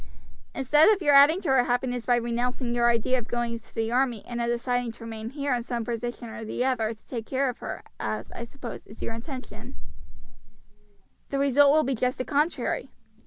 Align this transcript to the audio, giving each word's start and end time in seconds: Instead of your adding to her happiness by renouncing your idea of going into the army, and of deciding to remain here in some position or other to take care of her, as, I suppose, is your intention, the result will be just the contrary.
Instead 0.55 0.89
of 0.89 0.99
your 0.99 1.13
adding 1.13 1.41
to 1.41 1.49
her 1.49 1.65
happiness 1.65 2.07
by 2.07 2.15
renouncing 2.15 2.73
your 2.73 2.89
idea 2.89 3.19
of 3.19 3.27
going 3.27 3.53
into 3.53 3.71
the 3.75 3.91
army, 3.91 4.25
and 4.25 4.41
of 4.41 4.47
deciding 4.47 4.91
to 4.91 5.03
remain 5.03 5.29
here 5.29 5.53
in 5.53 5.61
some 5.61 5.85
position 5.85 6.27
or 6.27 6.37
other 6.37 6.93
to 6.95 7.07
take 7.07 7.27
care 7.27 7.47
of 7.47 7.59
her, 7.59 7.83
as, 7.99 8.31
I 8.31 8.45
suppose, 8.45 8.87
is 8.87 9.03
your 9.03 9.13
intention, 9.13 9.75
the 11.29 11.37
result 11.37 11.71
will 11.71 11.83
be 11.83 11.93
just 11.93 12.17
the 12.17 12.25
contrary. 12.25 12.89